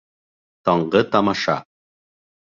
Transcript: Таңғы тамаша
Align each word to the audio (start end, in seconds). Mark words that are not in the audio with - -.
Таңғы 0.69 1.01
тамаша 1.15 1.59